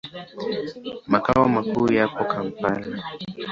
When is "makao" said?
1.11-1.47